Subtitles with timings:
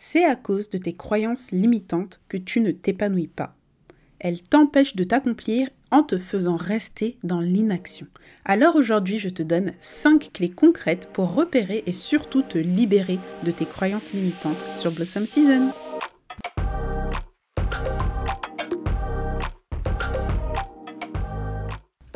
[0.00, 3.56] c'est à cause de tes croyances limitantes que tu ne t'épanouis pas.
[4.20, 8.06] Elles t'empêchent de t'accomplir en te faisant rester dans l'inaction.
[8.44, 13.50] Alors aujourd'hui, je te donne 5 clés concrètes pour repérer et surtout te libérer de
[13.50, 15.72] tes croyances limitantes sur Blossom Season.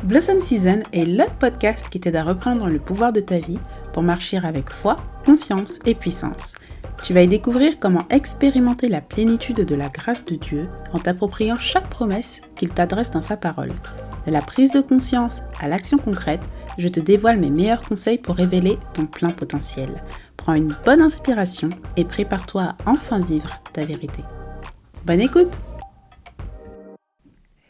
[0.04, 3.58] Blossom Season est le podcast qui t'aide à reprendre le pouvoir de ta vie
[3.92, 6.54] pour marcher avec foi, confiance et puissance.
[7.02, 11.56] Tu vas y découvrir comment expérimenter la plénitude de la grâce de Dieu en t'appropriant
[11.56, 13.72] chaque promesse qu'il t'adresse dans sa parole.
[14.24, 16.42] De la prise de conscience à l'action concrète,
[16.78, 19.90] je te dévoile mes meilleurs conseils pour révéler ton plein potentiel.
[20.36, 24.22] Prends une bonne inspiration et prépare-toi à enfin vivre ta vérité.
[25.04, 25.58] Bonne écoute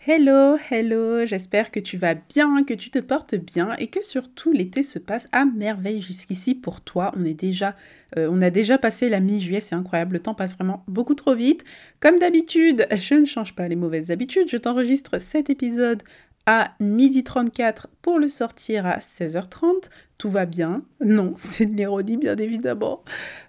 [0.05, 4.51] Hello, hello, j'espère que tu vas bien, que tu te portes bien et que surtout
[4.51, 7.13] l'été se passe à merveille jusqu'ici pour toi.
[7.17, 7.77] On est déjà,
[8.19, 11.37] euh, on a déjà passé la mi-juillet, c'est incroyable, le temps passe vraiment beaucoup trop
[11.37, 11.63] vite.
[12.01, 16.03] Comme d'habitude, je ne change pas les mauvaises habitudes, je t'enregistre cet épisode
[16.47, 19.89] à midi 34 pour le sortir à 16h30.
[20.19, 20.83] Tout va bien?
[21.01, 23.05] Non, c'est de l'ironie bien évidemment.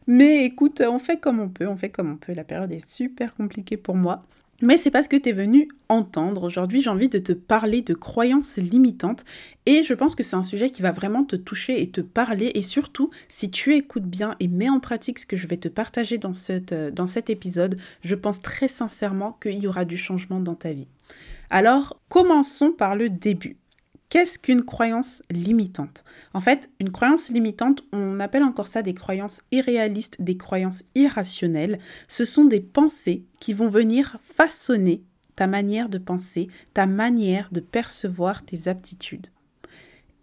[0.06, 2.36] Mais écoute, on fait comme on peut, on fait comme on peut.
[2.36, 4.24] La période est super compliquée pour moi.
[4.64, 6.44] Mais c'est pas ce que tu es venu entendre.
[6.44, 9.26] Aujourd'hui, j'ai envie de te parler de croyances limitantes
[9.66, 12.50] et je pense que c'est un sujet qui va vraiment te toucher et te parler
[12.56, 15.68] et surtout, si tu écoutes bien et mets en pratique ce que je vais te
[15.68, 19.98] partager dans, cette, euh, dans cet épisode, je pense très sincèrement qu'il y aura du
[19.98, 20.88] changement dans ta vie.
[21.50, 23.58] Alors, commençons par le début.
[24.14, 26.04] Qu'est-ce qu'une croyance limitante?
[26.36, 31.80] En fait, une croyance limitante, on appelle encore ça des croyances irréalistes, des croyances irrationnelles.
[32.08, 35.02] Ce sont des pensées qui vont venir façonner
[35.36, 39.30] ta manière de penser, ta manière de percevoir tes aptitudes.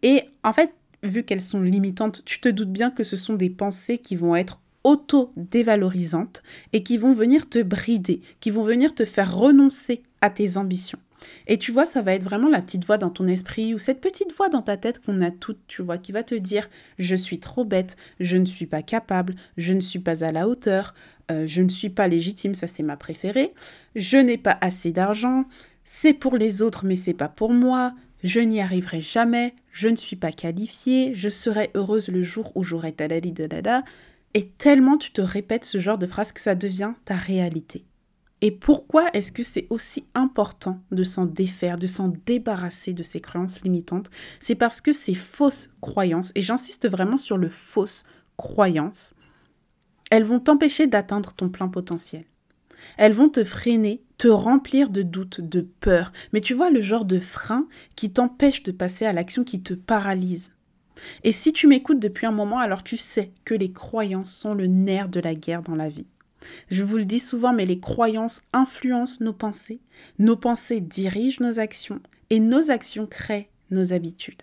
[0.04, 3.50] Et en fait, vu qu'elles sont limitantes, tu te doutes bien que ce sont des
[3.50, 9.04] pensées qui vont être auto-dévalorisantes et qui vont venir te brider, qui vont venir te
[9.04, 11.00] faire renoncer à tes ambitions.
[11.46, 14.00] Et tu vois, ça va être vraiment la petite voix dans ton esprit ou cette
[14.00, 16.68] petite voix dans ta tête qu'on a toutes, tu vois, qui va te dire
[16.98, 20.48] je suis trop bête, je ne suis pas capable, je ne suis pas à la
[20.48, 20.94] hauteur,
[21.30, 23.52] euh, je ne suis pas légitime, ça c'est ma préférée,
[23.94, 25.44] je n'ai pas assez d'argent,
[25.84, 29.96] c'est pour les autres mais c'est pas pour moi, je n'y arriverai jamais, je ne
[29.96, 33.06] suis pas qualifiée, je serai heureuse le jour où j'aurai da
[34.34, 37.84] et tellement tu te répètes ce genre de phrase que ça devient ta réalité.
[38.42, 43.20] Et pourquoi est-ce que c'est aussi important de s'en défaire, de s'en débarrasser de ces
[43.20, 44.10] croyances limitantes?
[44.40, 48.04] C'est parce que ces fausses croyances, et j'insiste vraiment sur le fausses
[48.38, 49.14] croyances,
[50.10, 52.24] elles vont t'empêcher d'atteindre ton plein potentiel.
[52.96, 56.12] Elles vont te freiner, te remplir de doutes, de peur.
[56.32, 59.74] Mais tu vois le genre de frein qui t'empêche de passer à l'action, qui te
[59.74, 60.52] paralyse.
[61.24, 64.66] Et si tu m'écoutes depuis un moment, alors tu sais que les croyances sont le
[64.66, 66.06] nerf de la guerre dans la vie.
[66.68, 69.80] Je vous le dis souvent, mais les croyances influencent nos pensées,
[70.18, 74.42] nos pensées dirigent nos actions et nos actions créent nos habitudes.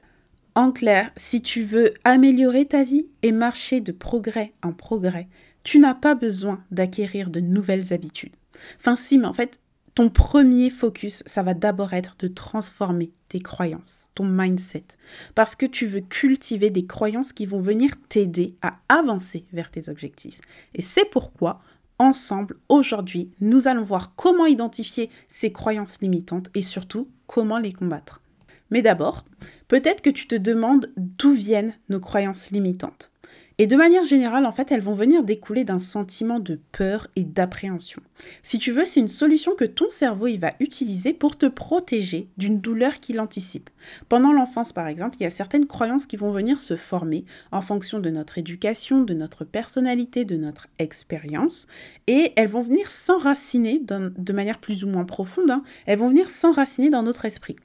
[0.56, 5.28] En clair, si tu veux améliorer ta vie et marcher de progrès en progrès,
[5.64, 8.36] tu n'as pas besoin d'acquérir de nouvelles habitudes.
[8.80, 9.60] Enfin si, mais en fait,
[9.98, 14.86] ton premier focus, ça va d'abord être de transformer tes croyances, ton mindset,
[15.34, 19.90] parce que tu veux cultiver des croyances qui vont venir t'aider à avancer vers tes
[19.90, 20.40] objectifs.
[20.76, 21.62] Et c'est pourquoi
[22.00, 28.22] Ensemble, aujourd'hui, nous allons voir comment identifier ces croyances limitantes et surtout comment les combattre.
[28.70, 29.26] Mais d'abord,
[29.68, 33.12] peut-être que tu te demandes d'où viennent nos croyances limitantes.
[33.60, 37.24] Et de manière générale, en fait, elles vont venir découler d'un sentiment de peur et
[37.24, 38.04] d'appréhension.
[38.44, 42.30] Si tu veux, c'est une solution que ton cerveau il va utiliser pour te protéger
[42.38, 43.72] d'une douleur qu'il anticipe.
[44.10, 47.62] Pendant l'enfance, par exemple, il y a certaines croyances qui vont venir se former en
[47.62, 51.68] fonction de notre éducation, de notre personnalité, de notre expérience,
[52.06, 55.50] et elles vont venir s'enraciner de manière plus ou moins profonde.
[55.50, 55.64] Hein.
[55.88, 57.56] elles vont venir s'enraciner dans notre esprit.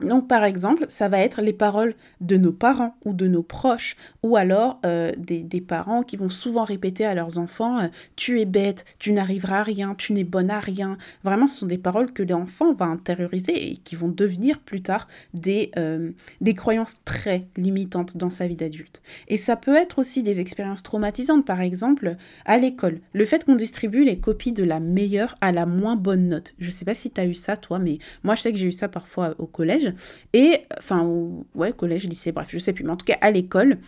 [0.00, 3.96] Donc par exemple, ça va être les paroles de nos parents ou de nos proches,
[4.24, 8.44] ou alors euh, des, parents qui vont souvent répéter à leurs enfants euh, Tu es
[8.44, 10.98] bête, tu n'arriveras à rien, tu n'es bonne à rien».
[11.24, 15.06] Vraiment, ce sont des paroles que l'enfant va intérioriser et qui vont devenir plus tard
[15.32, 19.00] des, euh, des croyances très limitantes dans sa vie d'adulte.
[19.28, 22.16] Et ça peut être aussi des expériences traumatisantes, par exemple
[22.46, 23.00] à l'école.
[23.12, 26.52] Le fait qu'on distribue les copies de la meilleure à la moins bonne note.
[26.58, 28.58] Je ne sais pas si tu as eu ça toi, mais moi je sais que
[28.58, 29.93] j'ai eu ça parfois au collège
[30.32, 31.08] et, enfin,
[31.54, 33.78] ouais, collège, lycée, bref, je sais plus, mais en tout cas à l'école.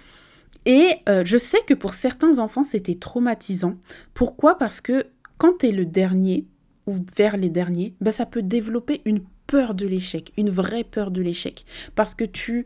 [0.64, 3.76] Et euh, je sais que pour certains enfants, c'était traumatisant.
[4.14, 4.58] Pourquoi?
[4.58, 5.06] Parce que
[5.38, 6.46] quand tu es le dernier,
[6.86, 11.10] ou vers les derniers, ben, ça peut développer une peur de l'échec, une vraie peur
[11.10, 11.64] de l'échec,
[11.94, 12.64] parce que tu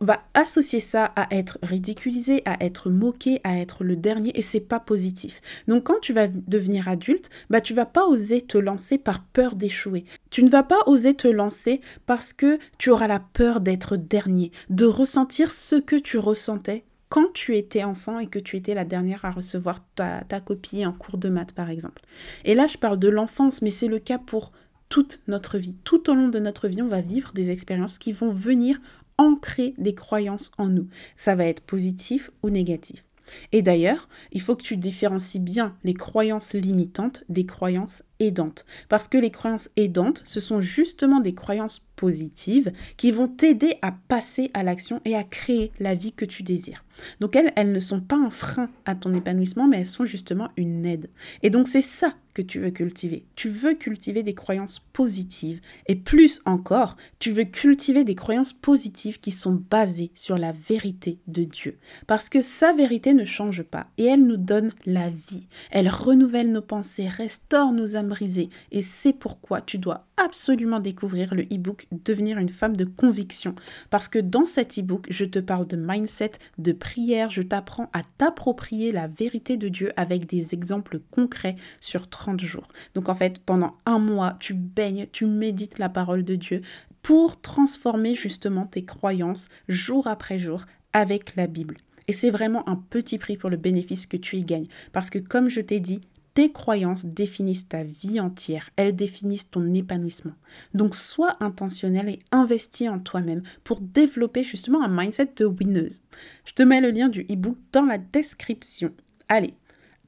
[0.00, 4.60] vas associer ça à être ridiculisé, à être moqué, à être le dernier, et c'est
[4.60, 5.40] pas positif.
[5.68, 9.56] Donc quand tu vas devenir adulte, bah tu vas pas oser te lancer par peur
[9.56, 10.04] d'échouer.
[10.30, 14.52] Tu ne vas pas oser te lancer parce que tu auras la peur d'être dernier,
[14.68, 18.84] de ressentir ce que tu ressentais quand tu étais enfant et que tu étais la
[18.84, 22.02] dernière à recevoir ta, ta copie en cours de maths, par exemple.
[22.44, 24.52] Et là, je parle de l'enfance, mais c'est le cas pour
[24.90, 25.76] toute notre vie.
[25.84, 28.78] Tout au long de notre vie, on va vivre des expériences qui vont venir
[29.16, 30.88] ancrer des croyances en nous.
[31.16, 33.04] Ça va être positif ou négatif.
[33.52, 38.64] Et d'ailleurs, il faut que tu différencies bien les croyances limitantes des croyances aidantes.
[38.88, 43.92] Parce que les croyances aidantes, ce sont justement des croyances positives qui vont t'aider à
[43.92, 46.82] passer à l'action et à créer la vie que tu désires.
[47.20, 50.48] Donc elles, elles ne sont pas un frein à ton épanouissement, mais elles sont justement
[50.56, 51.10] une aide.
[51.42, 53.24] Et donc c'est ça que tu veux cultiver.
[53.36, 55.60] Tu veux cultiver des croyances positives.
[55.88, 61.18] Et plus encore, tu veux cultiver des croyances positives qui sont basées sur la vérité
[61.26, 61.78] de Dieu.
[62.06, 65.48] Parce que sa vérité ne change pas et elle nous donne la vie.
[65.70, 68.50] Elle renouvelle nos pensées, restaure nos âmes brisées.
[68.70, 73.54] Et c'est pourquoi tu dois absolument découvrir le e-book Devenir une femme de conviction.
[73.90, 78.02] Parce que dans cet e-book, je te parle de mindset, de prière, je t'apprends à
[78.18, 82.68] t'approprier la vérité de Dieu avec des exemples concrets sur 30 jours.
[82.94, 86.60] Donc en fait, pendant un mois, tu baignes, tu médites la parole de Dieu
[87.02, 91.76] pour transformer justement tes croyances jour après jour avec la Bible.
[92.08, 94.66] Et c'est vraiment un petit prix pour le bénéfice que tu y gagnes.
[94.92, 96.00] Parce que comme je t'ai dit,
[96.34, 100.34] tes croyances définissent ta vie entière, elles définissent ton épanouissement.
[100.74, 106.02] Donc sois intentionnel et investis en toi-même pour développer justement un mindset de winneuse.
[106.44, 108.92] Je te mets le lien du e-book dans la description.
[109.28, 109.54] Allez,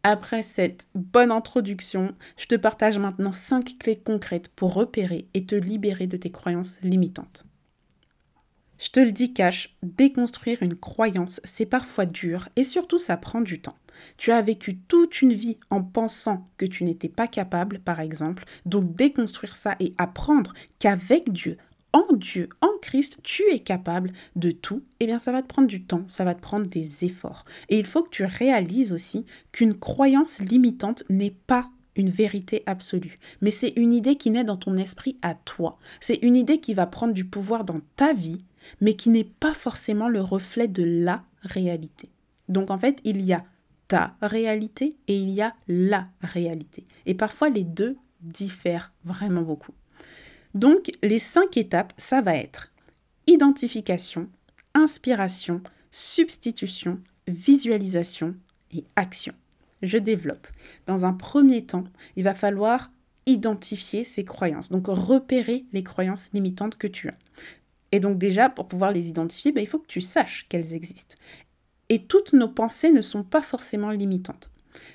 [0.04, 5.54] après cette bonne introduction, je te partage maintenant 5 clés concrètes pour repérer et te
[5.54, 7.44] libérer de tes croyances limitantes.
[8.78, 13.40] Je te le dis cash, déconstruire une croyance, c'est parfois dur et surtout ça prend
[13.40, 13.76] du temps.
[14.16, 18.44] Tu as vécu toute une vie en pensant que tu n'étais pas capable, par exemple,
[18.66, 21.56] donc déconstruire ça et apprendre qu'avec Dieu,
[21.92, 25.68] en Dieu, en Christ, tu es capable de tout, eh bien ça va te prendre
[25.68, 27.44] du temps, ça va te prendre des efforts.
[27.68, 33.16] Et il faut que tu réalises aussi qu'une croyance limitante n'est pas une vérité absolue,
[33.42, 35.78] mais c'est une idée qui naît dans ton esprit à toi.
[36.00, 38.42] C'est une idée qui va prendre du pouvoir dans ta vie,
[38.80, 42.08] mais qui n'est pas forcément le reflet de la réalité.
[42.48, 43.44] Donc en fait, il y a
[43.92, 46.86] ta réalité et il y a la réalité.
[47.04, 49.74] Et parfois les deux diffèrent vraiment beaucoup.
[50.54, 52.72] Donc les cinq étapes, ça va être
[53.26, 54.30] identification,
[54.72, 55.60] inspiration,
[55.90, 58.34] substitution, visualisation
[58.70, 59.34] et action.
[59.82, 60.48] Je développe.
[60.86, 61.84] Dans un premier temps,
[62.16, 62.90] il va falloir
[63.26, 67.18] identifier ces croyances, donc repérer les croyances limitantes que tu as.
[67.92, 71.16] Et donc déjà, pour pouvoir les identifier, ben, il faut que tu saches qu'elles existent.
[71.92, 74.50] Et toutes nos pensées ne sont pas forcément limitantes.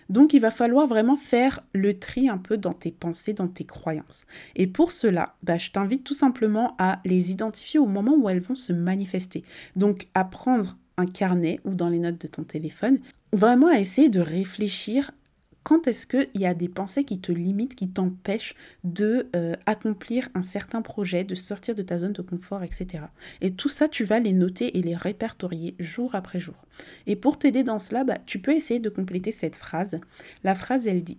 [0.10, 3.66] Donc il va falloir vraiment faire le tri un peu dans tes pensées, dans tes
[3.66, 4.26] croyances.
[4.56, 8.40] Et pour cela, bah, je t'invite tout simplement à les identifier au moment où elles
[8.40, 9.44] vont se manifester.
[9.76, 12.98] Donc à prendre un carnet ou dans les notes de ton téléphone,
[13.32, 15.12] vraiment à essayer de réfléchir
[15.68, 18.56] quand est-ce qu'il y a des pensées qui te limitent, qui t'empêchent
[18.86, 23.04] de euh, accomplir un certain projet, de sortir de ta zone de confort, etc.
[23.42, 26.56] Et tout ça, tu vas les noter et les répertorier jour après jour.
[27.06, 30.00] Et pour t'aider dans cela, bah, tu peux essayer de compléter cette phrase.
[30.46, 31.18] La phrase, elle dit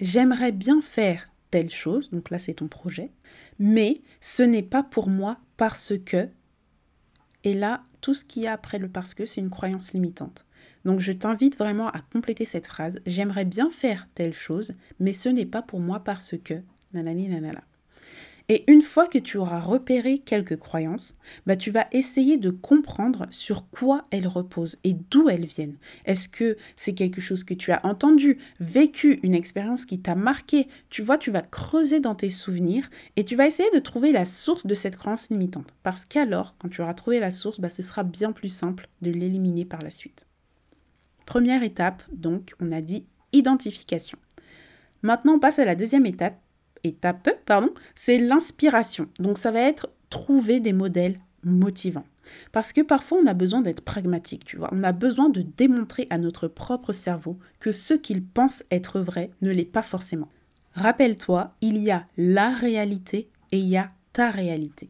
[0.00, 3.12] J'aimerais bien faire telle chose, donc là c'est ton projet,
[3.60, 6.28] mais ce n'est pas pour moi parce que.
[7.44, 10.47] Et là, tout ce qu'il y a après le parce que, c'est une croyance limitante.
[10.84, 13.00] Donc je t'invite vraiment à compléter cette phrase.
[13.06, 16.54] J'aimerais bien faire telle chose, mais ce n'est pas pour moi parce que
[16.92, 17.62] nanani nanana.
[18.50, 23.26] Et une fois que tu auras repéré quelques croyances, bah tu vas essayer de comprendre
[23.30, 25.76] sur quoi elles reposent et d'où elles viennent.
[26.06, 30.66] Est-ce que c'est quelque chose que tu as entendu, vécu, une expérience qui t'a marqué?
[30.88, 34.24] Tu vois, tu vas creuser dans tes souvenirs et tu vas essayer de trouver la
[34.24, 35.74] source de cette croyance limitante.
[35.82, 39.10] Parce qu'alors, quand tu auras trouvé la source, bah, ce sera bien plus simple de
[39.10, 40.27] l'éliminer par la suite.
[41.28, 43.04] Première étape, donc, on a dit
[43.34, 44.16] identification.
[45.02, 46.40] Maintenant, on passe à la deuxième étape,
[46.84, 49.10] étape, pardon, c'est l'inspiration.
[49.18, 52.06] Donc, ça va être trouver des modèles motivants.
[52.50, 54.70] Parce que parfois, on a besoin d'être pragmatique, tu vois.
[54.72, 59.30] On a besoin de démontrer à notre propre cerveau que ce qu'il pense être vrai
[59.42, 60.30] ne l'est pas forcément.
[60.72, 64.88] Rappelle-toi, il y a la réalité et il y a ta réalité.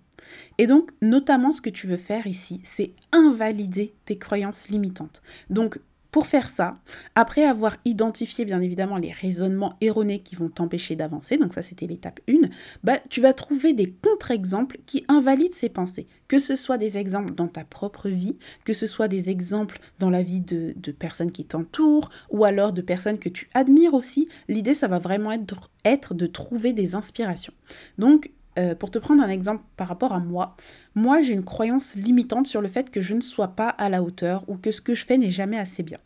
[0.59, 5.21] Et donc, notamment, ce que tu veux faire ici, c'est invalider tes croyances limitantes.
[5.51, 5.81] Donc,
[6.11, 6.79] Pour faire ça,
[7.15, 11.87] après avoir identifié bien évidemment les raisonnements erronés qui vont t'empêcher d'avancer, donc ça c'était
[11.87, 12.49] l'étape 1,
[12.83, 16.07] bah, tu vas trouver des contre-exemples qui invalident ces pensées.
[16.27, 20.09] Que ce soit des exemples dans ta propre vie, que ce soit des exemples dans
[20.09, 24.29] la vie de, personnes qui t'entourent, ou alors de personnes que tu admires aussi.
[24.49, 27.55] L'idée, ça va vraiment être, être de trouver des inspirations.
[27.99, 30.57] Donc, euh, pour te prendre un exemple par rapport à moi,
[30.95, 34.03] moi j'ai une croyance limitante sur le fait que je ne sois pas à la
[34.03, 35.99] hauteur ou que ce que je fais n'est jamais assez bien.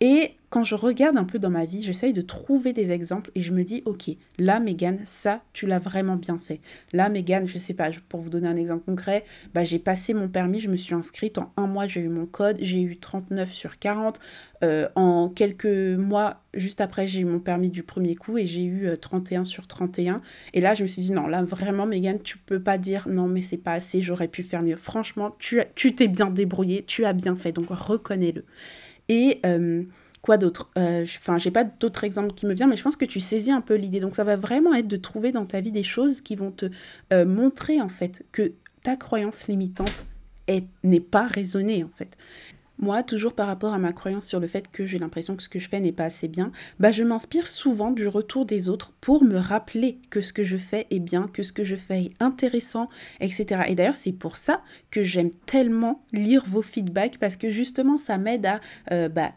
[0.00, 3.42] Et quand je regarde un peu dans ma vie, j'essaye de trouver des exemples et
[3.42, 6.60] je me dis, ok, là, Megan, ça, tu l'as vraiment bien fait.
[6.92, 10.28] Là, Megan, je sais pas, pour vous donner un exemple concret, bah, j'ai passé mon
[10.28, 13.52] permis, je me suis inscrite, en un mois, j'ai eu mon code, j'ai eu 39
[13.52, 14.20] sur 40.
[14.64, 18.64] Euh, en quelques mois, juste après, j'ai eu mon permis du premier coup et j'ai
[18.64, 20.22] eu 31 euh, sur 31.
[20.54, 23.26] Et là, je me suis dit, non, là, vraiment, Megan, tu peux pas dire, non,
[23.26, 24.76] mais c'est pas assez, j'aurais pu faire mieux.
[24.76, 28.44] Franchement, tu t'es bien débrouillé, tu as bien fait, donc reconnais-le.
[29.08, 29.84] Et euh,
[30.22, 30.70] quoi d'autre?
[30.78, 33.52] Euh, Enfin, j'ai pas d'autres exemples qui me viennent, mais je pense que tu saisis
[33.52, 34.00] un peu l'idée.
[34.00, 36.66] Donc, ça va vraiment être de trouver dans ta vie des choses qui vont te
[37.12, 40.06] euh, montrer en fait que ta croyance limitante
[40.82, 42.16] n'est pas raisonnée en fait.
[42.78, 45.48] Moi, toujours par rapport à ma croyance sur le fait que j'ai l'impression que ce
[45.48, 48.92] que je fais n'est pas assez bien, bah je m'inspire souvent du retour des autres
[49.00, 52.02] pour me rappeler que ce que je fais est bien, que ce que je fais
[52.02, 52.88] est intéressant,
[53.20, 53.62] etc.
[53.66, 58.16] Et d'ailleurs, c'est pour ça que j'aime tellement lire vos feedbacks parce que justement, ça
[58.16, 58.60] m'aide à
[58.92, 59.32] euh, bah,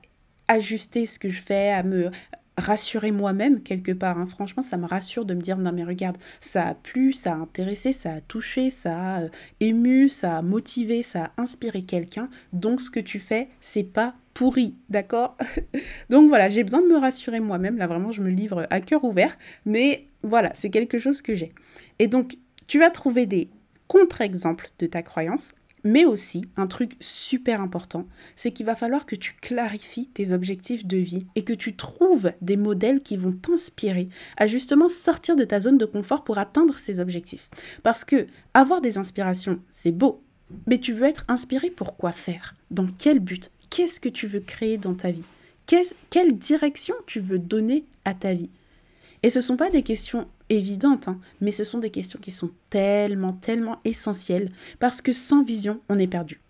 [0.47, 2.11] ajuster ce que je fais, à me
[2.57, 4.17] rassurer moi-même quelque part.
[4.17, 4.27] Hein.
[4.27, 7.35] Franchement, ça me rassure de me dire non mais regarde, ça a plu, ça a
[7.35, 9.29] intéressé, ça a touché, ça a euh,
[9.59, 12.29] ému, ça a motivé, ça a inspiré quelqu'un.
[12.53, 15.37] Donc ce que tu fais, c'est pas pourri, d'accord?
[16.09, 17.77] Donc voilà, j'ai besoin de me rassurer moi-même.
[17.77, 21.53] Là vraiment, je me livre à cœur ouvert, mais voilà, c'est quelque chose que j'ai.
[21.99, 23.49] Et donc, tu vas trouver des
[23.87, 25.51] contre-exemples de ta croyance
[25.83, 30.85] mais aussi, un truc super important, c'est qu'il va falloir que tu clarifies tes objectifs
[30.85, 35.43] de vie et que tu trouves des modèles qui vont t'inspirer à justement sortir de
[35.43, 37.49] ta zone de confort pour atteindre ces objectifs.
[37.83, 40.21] Parce que avoir des inspirations, c'est beau,
[40.67, 42.55] mais tu veux être inspiré pour quoi faire?
[42.69, 43.51] Dans quel but?
[43.69, 45.23] Qu'est-ce que tu veux créer dans ta vie?
[46.09, 48.49] Quelle direction tu veux donner à ta vie?
[49.23, 52.31] Et ce ne sont pas des questions évidentes, hein, mais ce sont des questions qui
[52.31, 56.41] sont tellement, tellement essentielles, parce que sans vision, on est perdu.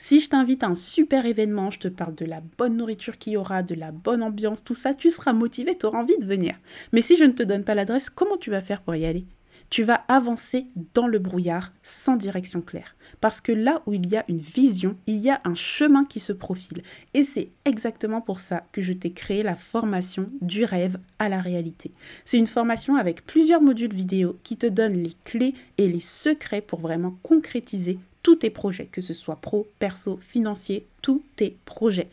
[0.00, 3.32] Si je t'invite à un super événement, je te parle de la bonne nourriture qu'il
[3.32, 6.26] y aura, de la bonne ambiance, tout ça, tu seras motivé, tu auras envie de
[6.26, 6.54] venir.
[6.92, 9.26] Mais si je ne te donne pas l'adresse, comment tu vas faire pour y aller?
[9.70, 12.96] Tu vas avancer dans le brouillard sans direction claire.
[13.20, 16.20] Parce que là où il y a une vision, il y a un chemin qui
[16.20, 16.82] se profile.
[17.14, 21.40] Et c'est exactement pour ça que je t'ai créé la formation du rêve à la
[21.40, 21.90] réalité.
[22.24, 26.60] C'est une formation avec plusieurs modules vidéo qui te donnent les clés et les secrets
[26.60, 32.08] pour vraiment concrétiser tous tes projets, que ce soit pro, perso, financier, tous tes projets.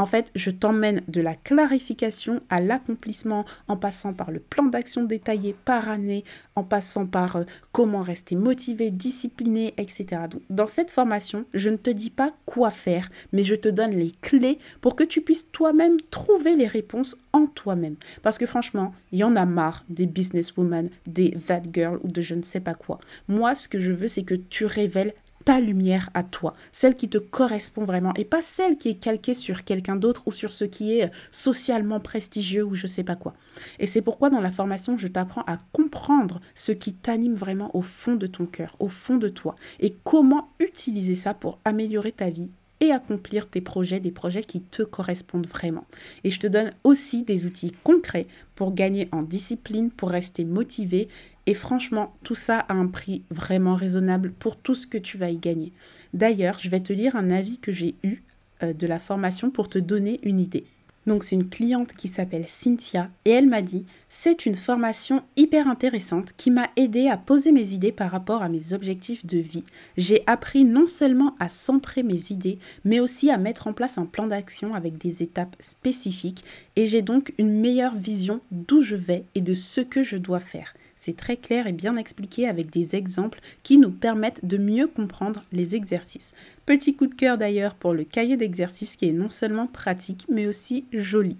[0.00, 5.02] En fait, je t'emmène de la clarification à l'accomplissement en passant par le plan d'action
[5.02, 6.24] détaillé par année,
[6.54, 10.06] en passant par euh, comment rester motivé, discipliné, etc.
[10.30, 13.90] Donc, dans cette formation, je ne te dis pas quoi faire, mais je te donne
[13.90, 17.96] les clés pour que tu puisses toi-même trouver les réponses en toi-même.
[18.22, 22.22] Parce que franchement, il y en a marre des businesswomen, des that girl ou de
[22.22, 23.00] je ne sais pas quoi.
[23.26, 25.14] Moi, ce que je veux, c'est que tu révèles
[25.48, 29.32] ta lumière à toi, celle qui te correspond vraiment et pas celle qui est calquée
[29.32, 33.32] sur quelqu'un d'autre ou sur ce qui est socialement prestigieux ou je sais pas quoi.
[33.78, 37.80] Et c'est pourquoi dans la formation, je t'apprends à comprendre ce qui t'anime vraiment au
[37.80, 42.28] fond de ton cœur, au fond de toi et comment utiliser ça pour améliorer ta
[42.28, 42.50] vie
[42.80, 45.86] et accomplir tes projets, des projets qui te correspondent vraiment.
[46.24, 51.08] Et je te donne aussi des outils concrets pour gagner en discipline, pour rester motivé
[51.48, 55.30] et franchement, tout ça a un prix vraiment raisonnable pour tout ce que tu vas
[55.30, 55.72] y gagner.
[56.12, 58.18] D'ailleurs, je vais te lire un avis que j'ai eu
[58.62, 60.66] euh, de la formation pour te donner une idée.
[61.06, 65.68] Donc c'est une cliente qui s'appelle Cynthia et elle m'a dit c'est une formation hyper
[65.68, 69.64] intéressante qui m'a aidé à poser mes idées par rapport à mes objectifs de vie.
[69.96, 74.04] J'ai appris non seulement à centrer mes idées mais aussi à mettre en place un
[74.04, 76.44] plan d'action avec des étapes spécifiques
[76.76, 80.40] et j'ai donc une meilleure vision d'où je vais et de ce que je dois
[80.40, 80.74] faire.
[81.14, 85.74] Très clair et bien expliqué avec des exemples qui nous permettent de mieux comprendre les
[85.74, 86.32] exercices.
[86.66, 90.46] Petit coup de cœur d'ailleurs pour le cahier d'exercices qui est non seulement pratique mais
[90.46, 91.36] aussi joli.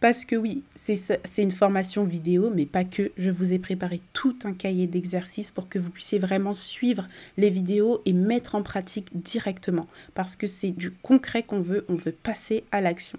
[0.00, 3.10] Parce que oui, c'est une formation vidéo, mais pas que.
[3.16, 7.50] Je vous ai préparé tout un cahier d'exercices pour que vous puissiez vraiment suivre les
[7.50, 9.88] vidéos et mettre en pratique directement.
[10.14, 13.18] Parce que c'est du concret qu'on veut, on veut passer à l'action.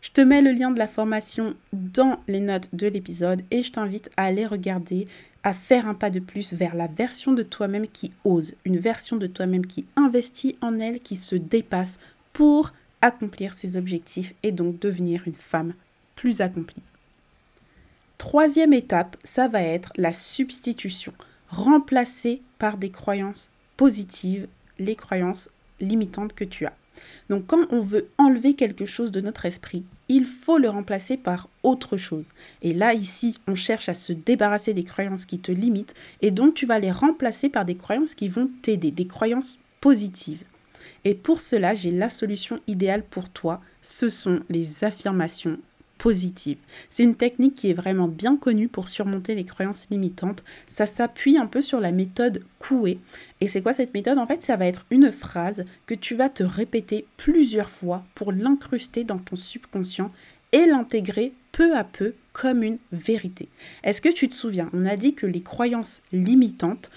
[0.00, 3.72] Je te mets le lien de la formation dans les notes de l'épisode et je
[3.72, 5.08] t'invite à aller regarder,
[5.42, 9.16] à faire un pas de plus vers la version de toi-même qui ose, une version
[9.16, 11.98] de toi-même qui investit en elle, qui se dépasse
[12.32, 15.74] pour accomplir ses objectifs et donc devenir une femme
[16.16, 16.82] plus accomplie.
[18.18, 21.12] Troisième étape, ça va être la substitution.
[21.50, 26.76] Remplacer par des croyances positives les croyances limitantes que tu as.
[27.28, 31.48] Donc quand on veut enlever quelque chose de notre esprit, il faut le remplacer par
[31.62, 32.32] autre chose.
[32.62, 36.54] Et là, ici, on cherche à se débarrasser des croyances qui te limitent et donc
[36.54, 40.42] tu vas les remplacer par des croyances qui vont t'aider, des croyances positives.
[41.04, 43.60] Et pour cela, j'ai la solution idéale pour toi.
[43.82, 45.58] Ce sont les affirmations
[46.90, 50.44] C'est une technique qui est vraiment bien connue pour surmonter les croyances limitantes.
[50.68, 52.98] Ça s'appuie un peu sur la méthode Coué.
[53.40, 54.18] Et c'est quoi cette méthode?
[54.18, 58.32] En fait, ça va être une phrase que tu vas te répéter plusieurs fois pour
[58.32, 60.10] l'incruster dans ton subconscient
[60.52, 63.48] et l'intégrer peu à peu comme une vérité.
[63.82, 64.70] Est-ce que tu te souviens?
[64.72, 66.90] On a dit que les croyances limitantes,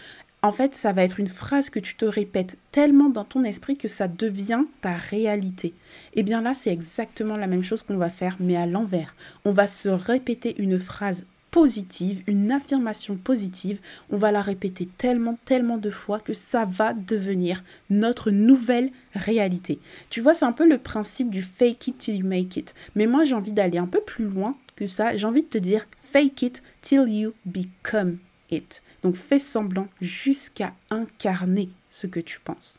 [0.44, 3.78] en fait, ça va être une phrase que tu te répètes tellement dans ton esprit
[3.78, 5.68] que ça devient ta réalité.
[6.14, 9.16] Et eh bien là, c'est exactement la même chose qu'on va faire, mais à l'envers.
[9.46, 13.80] On va se répéter une phrase positive, une affirmation positive.
[14.10, 19.80] On va la répéter tellement, tellement de fois que ça va devenir notre nouvelle réalité.
[20.10, 22.74] Tu vois, c'est un peu le principe du fake it till you make it.
[22.96, 25.16] Mais moi, j'ai envie d'aller un peu plus loin que ça.
[25.16, 28.18] J'ai envie de te dire fake it till you become
[28.50, 28.82] it.
[29.04, 32.78] Donc fais semblant jusqu'à incarner ce que tu penses.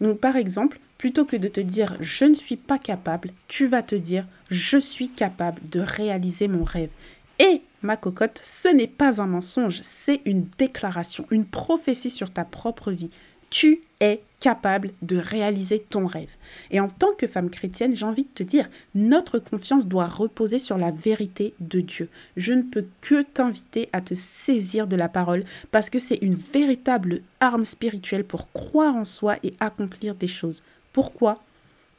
[0.00, 3.82] Donc par exemple, plutôt que de te dire je ne suis pas capable, tu vas
[3.82, 6.90] te dire je suis capable de réaliser mon rêve.
[7.38, 12.44] Et ma cocotte, ce n'est pas un mensonge, c'est une déclaration, une prophétie sur ta
[12.44, 13.10] propre vie.
[13.50, 16.36] Tu es capable de réaliser ton rêve.
[16.70, 20.58] Et en tant que femme chrétienne, j'ai envie de te dire, notre confiance doit reposer
[20.58, 22.08] sur la vérité de Dieu.
[22.36, 26.34] Je ne peux que t'inviter à te saisir de la parole parce que c'est une
[26.34, 30.62] véritable arme spirituelle pour croire en soi et accomplir des choses.
[30.92, 31.42] Pourquoi?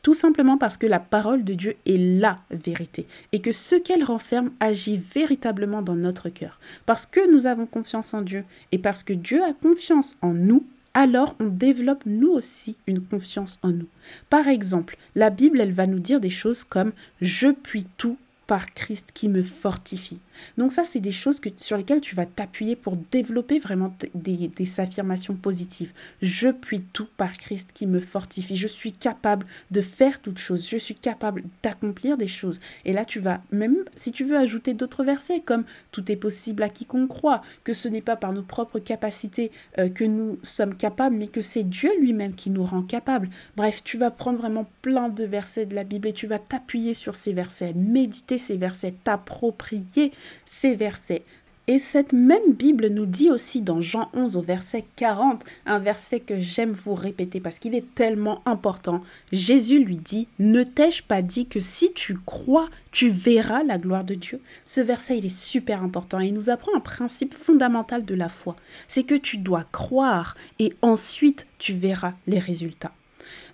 [0.03, 4.03] Tout simplement parce que la parole de Dieu est la vérité et que ce qu'elle
[4.03, 6.59] renferme agit véritablement dans notre cœur.
[6.85, 10.63] Parce que nous avons confiance en Dieu et parce que Dieu a confiance en nous,
[10.95, 13.87] alors on développe nous aussi une confiance en nous.
[14.29, 18.73] Par exemple, la Bible, elle va nous dire des choses comme je puis tout par
[18.73, 20.19] Christ qui me fortifie.
[20.57, 24.79] Donc ça, c'est des choses sur lesquelles tu vas t'appuyer pour développer vraiment des, des,
[24.79, 25.93] affirmations positives.
[26.21, 28.57] Je puis tout par Christ qui me fortifie.
[28.57, 30.67] Je suis capable de faire toutes choses.
[30.69, 32.59] Je suis capable d'accomplir des choses.
[32.83, 36.63] Et là, tu vas, même si tu veux ajouter d'autres versets, comme tout est possible
[36.63, 40.75] à quiconque croit, que ce n'est pas par nos propres capacités euh, que nous sommes
[40.75, 43.29] capables, mais que c'est Dieu lui-même qui nous rend capables.
[43.55, 46.93] Bref, tu vas prendre vraiment plein de versets de la Bible et tu vas t'appuyer
[46.93, 50.11] sur ces versets, méditer ces versets, t'approprier
[50.45, 51.23] ces versets.
[51.67, 56.19] Et cette même Bible nous dit aussi dans Jean 11 au verset 40, un verset
[56.19, 59.03] que j'aime vous répéter parce qu'il est tellement important.
[59.31, 64.03] Jésus lui dit, ne t'ai-je pas dit que si tu crois, tu verras la gloire
[64.03, 64.39] de Dieu?
[64.63, 68.29] Ce verset, il est super important et il nous apprend un principe fondamental de la
[68.29, 68.55] foi.
[68.87, 72.91] C'est que tu dois croire et ensuite tu verras les résultats.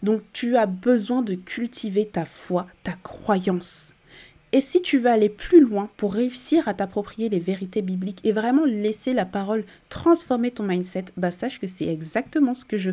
[0.03, 3.93] Donc tu as besoin de cultiver ta foi, ta croyance.
[4.53, 8.33] Et si tu veux aller plus loin pour réussir à t'approprier les vérités bibliques et
[8.33, 12.91] vraiment laisser la parole transformer ton mindset, bah sache que c'est exactement ce que je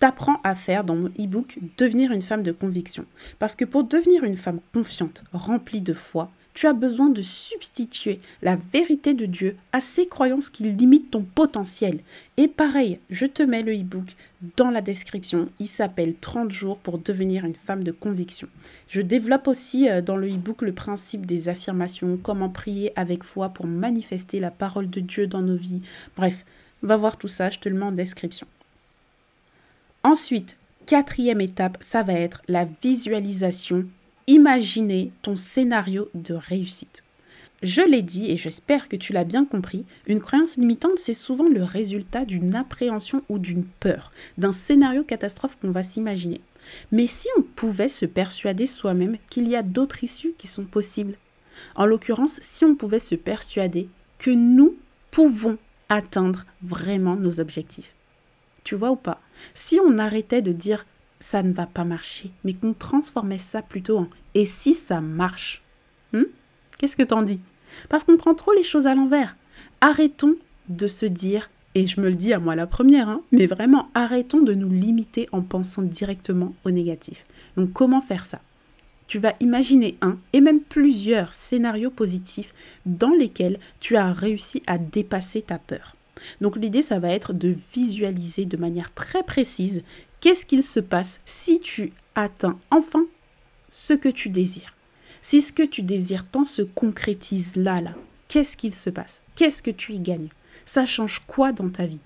[0.00, 3.06] t'apprends à faire dans mon e-book Devenir une femme de conviction.
[3.38, 8.18] Parce que pour devenir une femme confiante, remplie de foi, tu as besoin de substituer
[8.42, 12.00] la vérité de Dieu à ces croyances qui limitent ton potentiel.
[12.38, 14.16] Et pareil, je te mets le e-book
[14.56, 15.48] dans la description.
[15.58, 18.48] Il s'appelle 30 jours pour devenir une femme de conviction.
[18.88, 23.48] Je développe aussi euh, dans le e-book le principe des affirmations, comment prier avec foi
[23.48, 25.82] pour manifester la parole de Dieu dans nos vies.
[26.16, 26.44] Bref,
[26.82, 28.46] va voir tout ça, je te le mets en description.
[30.02, 33.86] Ensuite, quatrième étape, ça va être la visualisation
[34.26, 37.02] imaginer ton scénario de réussite.
[37.62, 41.48] Je l'ai dit et j'espère que tu l'as bien compris, une croyance limitante, c'est souvent
[41.48, 46.40] le résultat d'une appréhension ou d'une peur, d'un scénario catastrophe qu'on va s'imaginer.
[46.92, 51.16] Mais si on pouvait se persuader soi-même qu'il y a d'autres issues qui sont possibles,
[51.74, 53.88] en l'occurrence, si on pouvait se persuader
[54.18, 54.76] que nous
[55.10, 55.56] pouvons
[55.88, 57.94] atteindre vraiment nos objectifs.
[58.64, 59.20] Tu vois ou pas?
[59.54, 60.84] Si on arrêtait de dire
[61.20, 65.62] ça ne va pas marcher, mais qu'on transformait ça plutôt en et si ça marche
[66.12, 66.24] hmm?
[66.78, 67.40] Qu'est-ce que t'en dis?
[67.88, 69.36] Parce qu'on prend trop les choses à l'envers.
[69.80, 70.36] Arrêtons
[70.68, 73.88] de se dire, et je me le dis à moi la première, hein, mais vraiment
[73.94, 77.24] arrêtons de nous limiter en pensant directement au négatif.
[77.56, 78.40] Donc comment faire ça?
[79.06, 82.52] Tu vas imaginer un et même plusieurs scénarios positifs
[82.86, 85.92] dans lesquels tu as réussi à dépasser ta peur.
[86.40, 89.82] Donc l'idée, ça va être de visualiser de manière très précise
[90.20, 93.04] Qu'est-ce qu'il se passe si tu atteins enfin
[93.68, 94.75] ce que tu désires.
[95.28, 97.94] Si ce que tu désires tant se concrétise là, là,
[98.28, 99.20] qu'est-ce qu'il se passe?
[99.34, 100.28] Qu'est-ce que tu y gagnes?
[100.64, 101.98] Ça change quoi dans ta vie?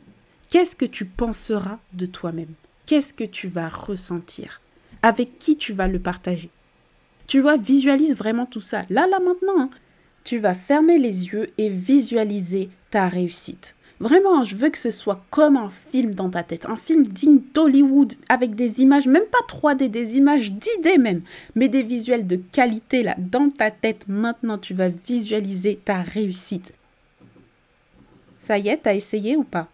[0.48, 2.54] Qu'est-ce que tu penseras de toi-même?
[2.86, 4.62] Qu'est-ce que tu vas ressentir?
[5.02, 6.48] Avec qui tu vas le partager?
[7.26, 8.86] Tu vois, visualise vraiment tout ça.
[8.88, 9.70] Là, là, maintenant, hein.
[10.24, 13.74] tu vas fermer les yeux et visualiser ta réussite.
[14.00, 17.40] Vraiment, je veux que ce soit comme un film dans ta tête, un film digne
[17.52, 21.20] d'Hollywood, avec des images, même pas 3D, des images d'idées même,
[21.54, 24.06] mais des visuels de qualité là, dans ta tête.
[24.08, 26.72] Maintenant, tu vas visualiser ta réussite.
[28.38, 29.68] Ça y est, t'as essayé ou pas?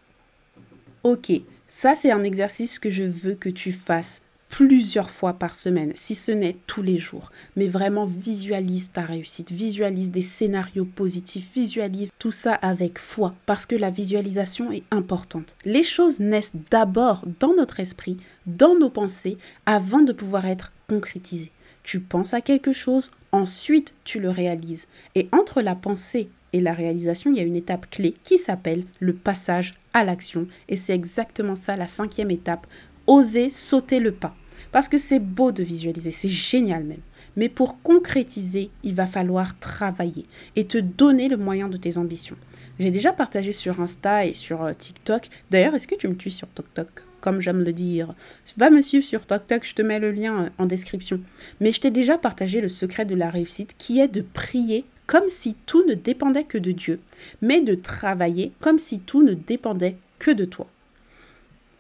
[1.05, 1.31] Ok,
[1.69, 6.15] ça c'est un exercice que je veux que tu fasses plusieurs fois par semaine, si
[6.15, 7.31] ce n'est tous les jours.
[7.57, 13.67] Mais vraiment, visualise ta réussite, visualise des scénarios positifs, visualise tout ça avec foi, parce
[13.67, 15.57] que la visualisation est importante.
[15.65, 21.51] Les choses naissent d'abord dans notre esprit, dans nos pensées, avant de pouvoir être concrétisées.
[21.83, 24.87] Tu penses à quelque chose, ensuite tu le réalises.
[25.15, 28.85] Et entre la pensée et la réalisation, il y a une étape clé qui s'appelle
[28.99, 30.49] le passage à l'action.
[30.69, 32.67] Et c'est exactement ça la cinquième étape
[33.07, 34.35] oser sauter le pas.
[34.73, 37.01] Parce que c'est beau de visualiser, c'est génial même.
[37.37, 40.25] Mais pour concrétiser, il va falloir travailler
[40.57, 42.37] et te donner le moyen de tes ambitions.
[42.79, 45.29] J'ai déjà partagé sur Insta et sur euh, TikTok.
[45.51, 46.89] D'ailleurs, est-ce que tu me tues sur TikTok
[47.21, 48.15] Comme j'aime le dire.
[48.59, 51.21] Va me suivre sur TikTok, je te mets le lien euh, en description.
[51.61, 55.29] Mais je t'ai déjà partagé le secret de la réussite qui est de prier comme
[55.29, 57.01] si tout ne dépendait que de Dieu,
[57.41, 60.67] mais de travailler comme si tout ne dépendait que de toi.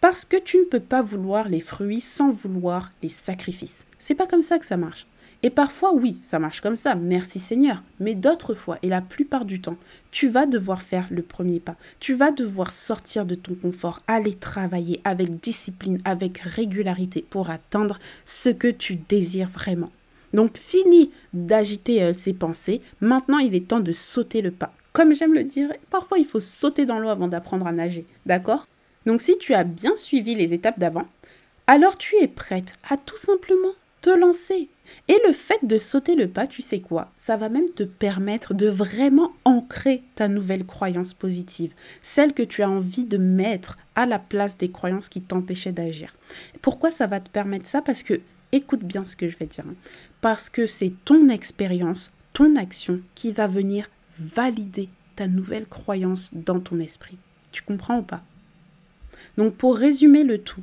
[0.00, 3.84] Parce que tu ne peux pas vouloir les fruits sans vouloir les sacrifices.
[3.98, 5.06] C'est pas comme ça que ça marche.
[5.42, 7.82] Et parfois, oui, ça marche comme ça, merci Seigneur.
[8.00, 9.76] Mais d'autres fois, et la plupart du temps,
[10.10, 11.76] tu vas devoir faire le premier pas.
[12.00, 17.98] Tu vas devoir sortir de ton confort, aller travailler avec discipline, avec régularité pour atteindre
[18.24, 19.92] ce que tu désires vraiment.
[20.32, 22.80] Donc, fini d'agiter euh, ces pensées.
[23.00, 24.72] Maintenant, il est temps de sauter le pas.
[24.92, 28.06] Comme j'aime le dire, parfois il faut sauter dans l'eau avant d'apprendre à nager.
[28.24, 28.66] D'accord?
[29.06, 31.06] Donc si tu as bien suivi les étapes d'avant,
[31.66, 34.68] alors tu es prête à tout simplement te lancer.
[35.08, 37.10] Et le fait de sauter le pas, tu sais quoi?
[37.16, 42.62] Ça va même te permettre de vraiment ancrer ta nouvelle croyance positive, celle que tu
[42.62, 46.14] as envie de mettre à la place des croyances qui t'empêchaient d'agir.
[46.62, 47.82] Pourquoi ça va te permettre ça?
[47.82, 48.20] Parce que,
[48.52, 49.74] écoute bien ce que je vais dire, hein.
[50.20, 53.88] parce que c'est ton expérience, ton action qui va venir
[54.20, 57.18] valider ta nouvelle croyance dans ton esprit.
[57.50, 58.22] Tu comprends ou pas?
[59.36, 60.62] Donc pour résumer le tout,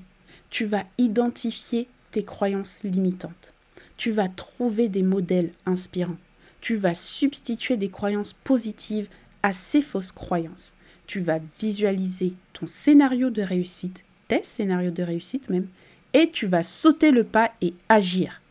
[0.49, 3.53] tu vas identifier tes croyances limitantes.
[3.97, 6.17] Tu vas trouver des modèles inspirants.
[6.61, 9.09] Tu vas substituer des croyances positives
[9.43, 10.75] à ces fausses croyances.
[11.07, 15.67] Tu vas visualiser ton scénario de réussite, tes scénarios de réussite même,
[16.13, 18.41] et tu vas sauter le pas et agir.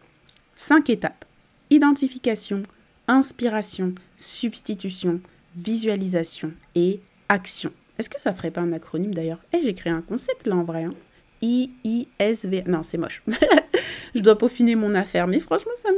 [0.55, 1.25] Cinq étapes.
[1.71, 2.63] Identification,
[3.09, 5.21] inspiration, substitution,
[5.57, 7.73] visualisation et action.
[8.03, 9.39] Est-ce que ça ferait pas un acronyme d'ailleurs?
[9.53, 10.83] Eh, j'ai créé un concept là en vrai.
[10.83, 10.95] Hein.
[11.41, 12.65] I-I-S-V.
[12.67, 13.23] Non, c'est moche.
[14.17, 15.91] je dois peaufiner mon affaire, mais franchement, ça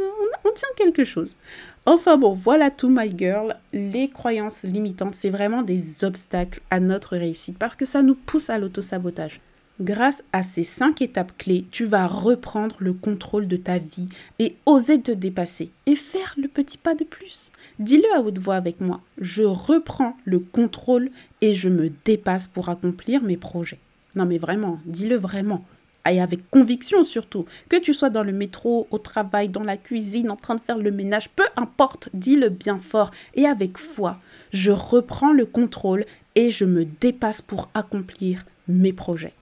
[0.44, 1.38] on, tient quelque chose.
[1.86, 3.56] Enfin bon, voilà tout, my girl.
[3.72, 8.50] Les croyances limitantes, c'est vraiment des obstacles à notre réussite parce que ça nous pousse
[8.50, 9.40] à l'autosabotage.
[9.80, 14.56] Grâce à ces cinq étapes clés, tu vas reprendre le contrôle de ta vie et
[14.66, 17.50] oser te dépasser et faire le petit pas de plus.
[17.80, 19.00] Dis-le à haute voix avec moi.
[19.18, 21.10] Je reprends le contrôle
[21.40, 23.80] et je me dépasse pour accomplir mes projets.
[24.14, 25.64] Non mais vraiment, dis-le vraiment.
[26.08, 27.46] Et avec conviction surtout.
[27.68, 30.78] Que tu sois dans le métro, au travail, dans la cuisine, en train de faire
[30.78, 34.18] le ménage, peu importe, dis-le bien fort et avec foi.
[34.52, 36.04] Je reprends le contrôle
[36.36, 39.32] et je me dépasse pour accomplir mes projets.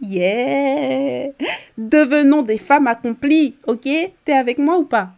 [0.00, 1.32] Yeah
[1.78, 3.88] Devenons des femmes accomplies, ok?
[4.24, 5.10] T'es avec moi ou pas?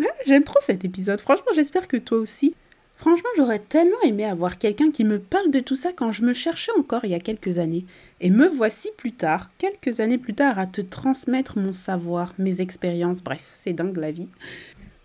[0.00, 2.54] Ah, J'aime trop cet épisode, franchement j'espère que toi aussi.
[2.96, 6.34] Franchement j'aurais tellement aimé avoir quelqu'un qui me parle de tout ça quand je me
[6.34, 7.84] cherchais encore il y a quelques années.
[8.20, 12.60] Et me voici plus tard, quelques années plus tard, à te transmettre mon savoir, mes
[12.60, 14.28] expériences, bref, c'est dingue la vie.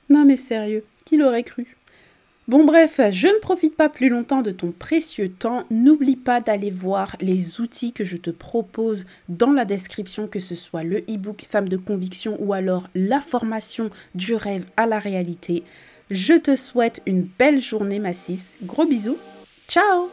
[0.09, 1.75] Non mais sérieux, qui l'aurait cru?
[2.47, 5.63] Bon bref, je ne profite pas plus longtemps de ton précieux temps.
[5.71, 10.53] N'oublie pas d'aller voir les outils que je te propose dans la description, que ce
[10.53, 15.63] soit le e-book Femme de conviction ou alors la formation du rêve à la réalité.
[16.11, 18.11] Je te souhaite une belle journée ma
[18.61, 19.17] Gros bisous.
[19.67, 20.11] Ciao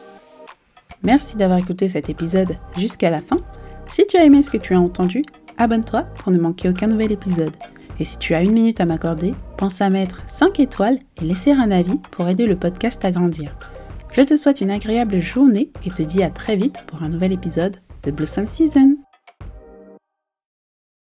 [1.03, 3.37] Merci d'avoir écouté cet épisode jusqu'à la fin.
[3.87, 5.21] Si tu as aimé ce que tu as entendu,
[5.59, 7.55] abonne-toi pour ne manquer aucun nouvel épisode.
[7.99, 11.51] Et si tu as une minute à m'accorder, pense à mettre 5 étoiles et laisser
[11.51, 13.55] un avis pour aider le podcast à grandir.
[14.13, 17.31] Je te souhaite une agréable journée et te dis à très vite pour un nouvel
[17.31, 18.92] épisode de Blossom Season.